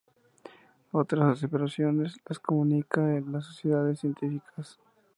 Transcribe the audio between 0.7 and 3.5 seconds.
Otras observaciones las comunica en